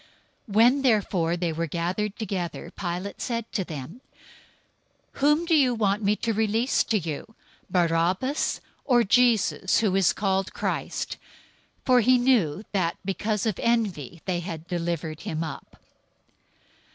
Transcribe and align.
027:017 0.49 0.55
When 0.55 0.81
therefore 0.81 1.37
they 1.37 1.53
were 1.53 1.67
gathered 1.67 2.15
together, 2.17 2.71
Pilate 2.71 3.21
said 3.21 3.45
to 3.51 3.63
them, 3.63 4.01
"Whom 5.21 5.45
do 5.45 5.53
you 5.53 5.75
want 5.75 6.01
me 6.01 6.15
to 6.15 6.33
release 6.33 6.83
to 6.85 6.97
you? 6.97 7.35
Barabbas, 7.69 8.61
or 8.83 9.03
Jesus, 9.03 9.81
who 9.81 9.95
is 9.95 10.11
called 10.11 10.55
Christ?" 10.55 11.17
027:018 11.85 11.85
For 11.85 12.01
he 12.01 12.17
knew 12.17 12.63
that 12.71 12.97
because 13.05 13.45
of 13.45 13.59
envy 13.59 14.23
they 14.25 14.39
had 14.39 14.65
delivered 14.65 15.19
him 15.19 15.43
up. 15.43 15.79